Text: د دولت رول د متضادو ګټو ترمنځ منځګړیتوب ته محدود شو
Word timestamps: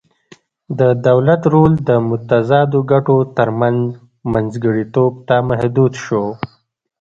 د 0.79 0.81
دولت 1.07 1.41
رول 1.53 1.73
د 1.89 1.89
متضادو 2.09 2.79
ګټو 2.91 3.17
ترمنځ 3.37 3.79
منځګړیتوب 4.33 5.13
ته 5.27 5.35
محدود 5.49 5.93
شو 6.03 6.23